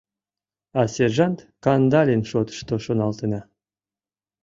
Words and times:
А 0.79 0.81
сержант 0.93 1.39
Кандалин 1.63 2.21
шотышто 2.29 2.75
шоналтена. 2.85 3.41